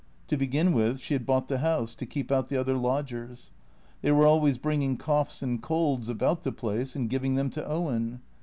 [0.29, 3.51] To begin with, she had bought the house, to keep out the other lodgers.
[4.01, 8.19] They were always bringing coughs and colds about the place and giving them to Owen.